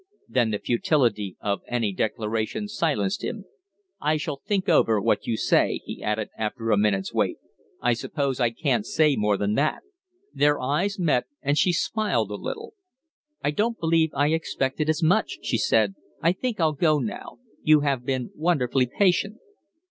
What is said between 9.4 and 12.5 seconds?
that." Their eyes met and she smiled a